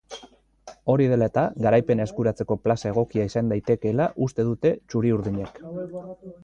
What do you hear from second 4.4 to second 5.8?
dute txuri-urdinek.